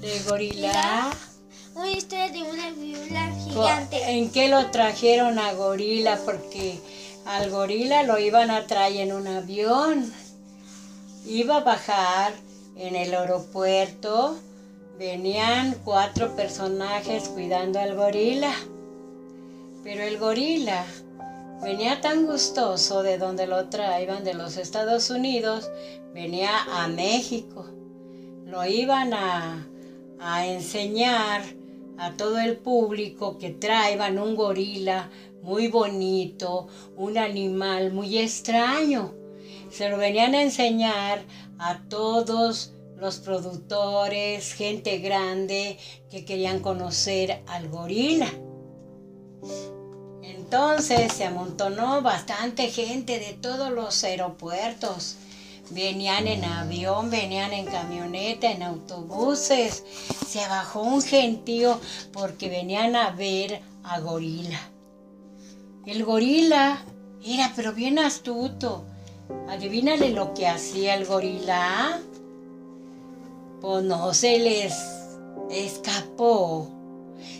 [0.00, 1.10] De gorila.
[1.74, 4.10] Una historia de una viola gigante.
[4.10, 6.18] ¿En qué lo trajeron a gorila?
[6.24, 6.78] Porque
[7.26, 10.12] al gorila lo iban a traer en un avión.
[11.26, 12.32] Iba a bajar
[12.76, 14.36] en el aeropuerto.
[14.98, 18.52] Venían cuatro personajes cuidando al gorila.
[19.82, 20.86] Pero el gorila
[21.64, 25.70] venía tan gustoso de donde lo traían, de los Estados Unidos,
[26.12, 27.66] venía a México.
[28.44, 29.66] Lo iban a,
[30.20, 31.42] a enseñar
[31.96, 35.10] a todo el público que traían un gorila
[35.42, 39.14] muy bonito, un animal muy extraño.
[39.70, 41.24] Se lo venían a enseñar
[41.58, 45.78] a todos los productores, gente grande
[46.10, 48.28] que querían conocer al gorila.
[50.26, 55.16] Entonces se amontonó bastante gente de todos los aeropuertos.
[55.70, 59.84] Venían en avión, venían en camioneta, en autobuses.
[60.26, 61.78] Se bajó un gentío
[62.12, 64.60] porque venían a ver a gorila.
[65.84, 66.82] El gorila
[67.22, 68.84] era pero bien astuto.
[69.48, 72.00] Adivínale lo que hacía el gorila.
[73.60, 74.74] Pues no se les
[75.50, 76.70] escapó.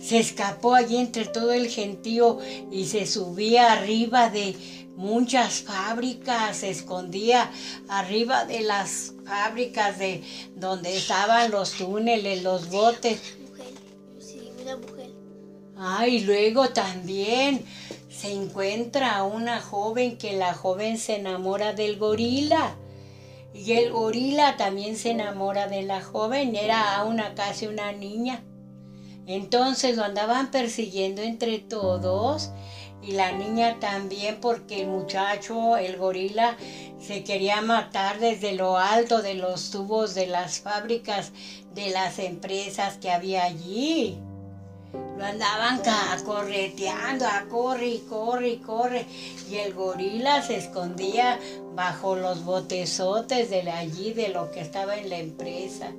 [0.00, 2.38] Se escapó allí entre todo el gentío
[2.70, 4.56] y se subía arriba de
[4.96, 7.50] muchas fábricas, se escondía
[7.88, 10.22] arriba de las fábricas de
[10.56, 13.20] donde estaban los túneles, los botes.
[13.48, 13.66] Mujer,
[14.18, 15.10] sí, una mujer.
[15.76, 17.64] Ah, y luego también
[18.10, 22.76] se encuentra una joven que la joven se enamora del gorila.
[23.54, 28.44] Y el gorila también se enamora de la joven, era una casi una niña.
[29.26, 32.50] Entonces lo andaban persiguiendo entre todos
[33.02, 36.56] y la niña también porque el muchacho, el gorila,
[37.00, 41.32] se quería matar desde lo alto de los tubos de las fábricas,
[41.74, 44.18] de las empresas que había allí.
[45.16, 45.80] Lo andaban
[46.24, 49.06] correteando, a corre corre corre.
[49.50, 51.38] Y el gorila se escondía
[51.74, 55.92] bajo los botezotes de allí, de lo que estaba en la empresa.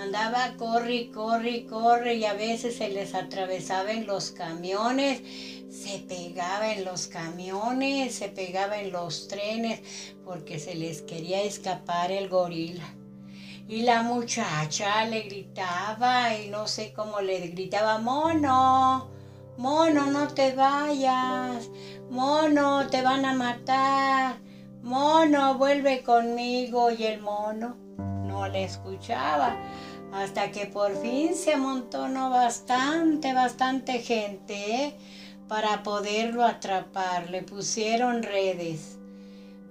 [0.00, 5.20] Andaba corre corre corre y a veces se les atravesaba en los camiones,
[5.70, 9.80] se pegaba en los camiones, se pegaba en los trenes
[10.24, 12.94] porque se les quería escapar el gorila.
[13.66, 19.10] Y la muchacha le gritaba y no sé cómo le gritaba, mono,
[19.56, 21.70] mono, no te vayas,
[22.08, 24.36] mono, te van a matar,
[24.80, 26.92] mono, vuelve conmigo.
[26.92, 27.88] Y el mono
[28.28, 29.56] no le escuchaba
[30.12, 34.94] hasta que por fin se amontonó bastante, bastante gente
[35.48, 37.30] para poderlo atrapar.
[37.30, 38.98] Le pusieron redes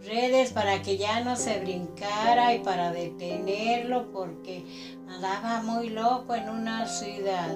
[0.08, 4.64] redes para que ya no se brincara y para detenerlo porque
[5.08, 7.56] andaba muy loco en una ciudad.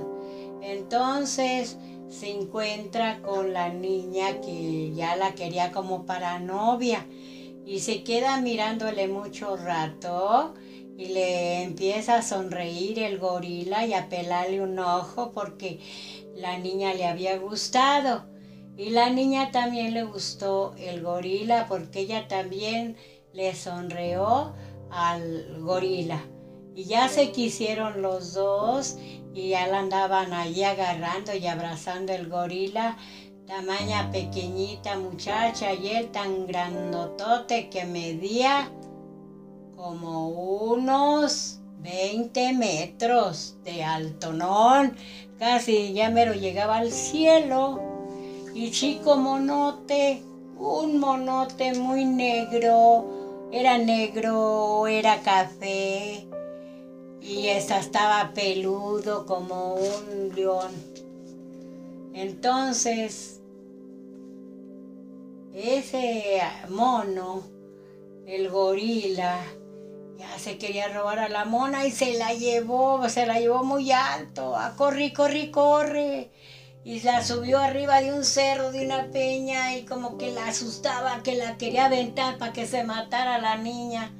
[0.61, 1.77] Entonces
[2.09, 7.05] se encuentra con la niña que ya la quería como para novia
[7.65, 10.53] y se queda mirándole mucho rato
[11.01, 15.79] y le empieza a sonreír el gorila y a pelarle un ojo porque
[16.35, 18.25] la niña le había gustado.
[18.77, 22.97] Y la niña también le gustó el gorila porque ella también
[23.33, 24.53] le sonreó
[24.91, 26.21] al gorila.
[26.75, 28.97] Y ya se quisieron los dos
[29.33, 32.95] y ya la andaban ahí agarrando y abrazando el gorila.
[33.47, 38.71] Tamaña pequeñita muchacha y él tan grandotote que medía
[39.81, 44.95] como unos 20 metros de altonón.
[45.39, 47.81] Casi ya mero llegaba al cielo.
[48.53, 50.21] Y chico monote,
[50.55, 56.27] un monote muy negro, era negro, era café,
[57.21, 60.71] y esta estaba peludo como un león.
[62.13, 63.41] Entonces,
[65.53, 67.41] ese mono,
[68.27, 69.39] el gorila,
[70.21, 73.91] ya se quería robar a la mona y se la llevó, se la llevó muy
[73.91, 76.31] alto, a corre, corre, corre
[76.83, 81.21] y la subió arriba de un cerro, de una peña, y como que la asustaba,
[81.23, 84.11] que la quería aventar para que se matara la niña.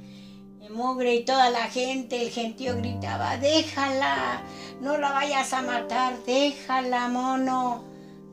[0.62, 4.44] Y mugre y toda la gente, el gentío gritaba, déjala,
[4.80, 7.84] no la vayas a matar, déjala, mono,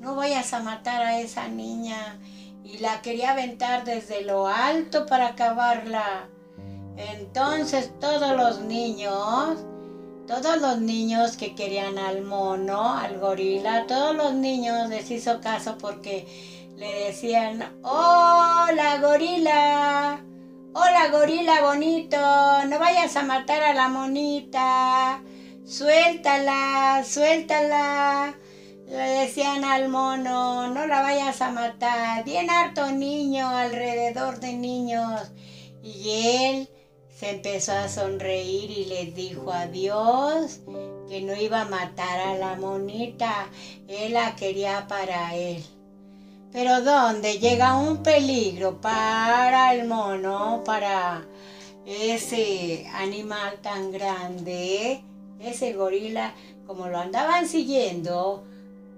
[0.00, 2.18] no vayas a matar a esa niña.
[2.62, 6.28] Y la quería aventar desde lo alto para acabarla.
[6.98, 9.58] Entonces todos los niños
[10.28, 15.78] todos los niños que querían al mono, al gorila, todos los niños les hizo caso
[15.78, 16.26] porque
[16.76, 20.20] le decían, hola gorila,
[20.74, 22.18] hola gorila bonito,
[22.66, 25.22] no vayas a matar a la monita.
[25.64, 28.34] Suéltala, suéltala.
[28.86, 32.22] Le decían al mono, no la vayas a matar.
[32.24, 35.32] Bien harto niño, alrededor de niños.
[35.82, 36.68] Y él
[37.18, 40.60] se empezó a sonreír y le dijo adiós
[41.08, 43.48] que no iba a matar a la monita,
[43.88, 45.64] él la quería para él.
[46.52, 51.26] Pero ¿dónde llega un peligro para el mono, para
[51.84, 55.02] ese animal tan grande,
[55.40, 56.34] ese gorila,
[56.68, 58.44] como lo andaban siguiendo,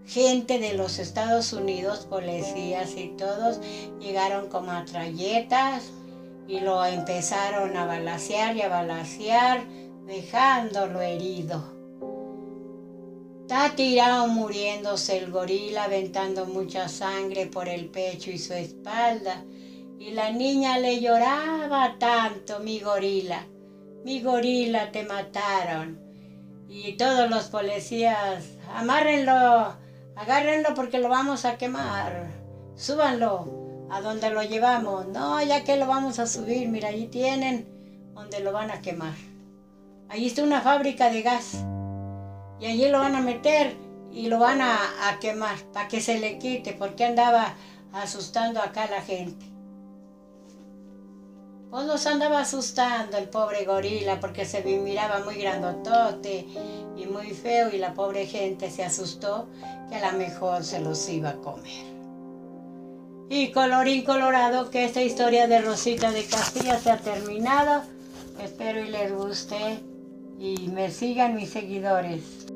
[0.06, 3.60] gente de los Estados Unidos, policías y todos,
[3.98, 5.84] llegaron como a trayetas
[6.50, 9.62] y lo empezaron a balasear y a balasear,
[10.04, 11.62] dejándolo herido.
[13.42, 19.44] Está tirado muriéndose el gorila, aventando mucha sangre por el pecho y su espalda.
[20.00, 23.46] Y la niña le lloraba tanto, mi gorila,
[24.04, 26.00] mi gorila te mataron.
[26.68, 28.44] Y todos los policías,
[28.74, 29.76] amárrenlo,
[30.16, 32.28] agárrenlo porque lo vamos a quemar,
[32.74, 33.59] súbanlo
[33.90, 35.06] a dónde lo llevamos.
[35.08, 37.66] No, ya que lo vamos a subir, mira, ahí tienen
[38.14, 39.14] donde lo van a quemar.
[40.08, 41.64] Ahí está una fábrica de gas.
[42.60, 43.76] Y allí lo van a meter
[44.12, 44.78] y lo van a,
[45.20, 47.54] quemar para que se le quite, porque andaba
[47.92, 49.46] asustando acá a la gente.
[51.70, 56.46] Pues nos andaba asustando el pobre gorila porque se miraba muy grandotote
[56.96, 59.48] y muy feo y la pobre gente se asustó
[59.88, 61.99] que a lo mejor se los iba a comer.
[63.32, 67.84] Y colorín colorado que esta historia de Rosita de Castilla se ha terminado.
[68.42, 69.78] Espero y les guste
[70.40, 72.48] y me sigan mis seguidores.